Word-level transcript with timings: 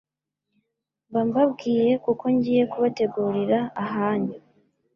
mba 1.09 1.21
mbabwiye 1.27 1.89
kuko 2.05 2.23
ngiye 2.35 2.63
kubategurira 2.71 3.59
ahanyu. 3.83 4.35